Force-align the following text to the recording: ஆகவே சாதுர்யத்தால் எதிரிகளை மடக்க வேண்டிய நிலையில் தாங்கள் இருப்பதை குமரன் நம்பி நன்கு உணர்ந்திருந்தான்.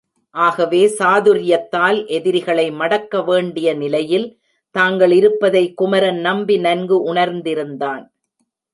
ஆகவே 0.35 0.79
சாதுர்யத்தால் 0.99 1.99
எதிரிகளை 2.07 2.65
மடக்க 2.71 3.21
வேண்டிய 3.21 3.73
நிலையில் 3.73 4.27
தாங்கள் 4.75 5.11
இருப்பதை 5.11 5.63
குமரன் 5.73 6.19
நம்பி 6.19 6.57
நன்கு 6.57 7.13
உணர்ந்திருந்தான். 7.13 8.03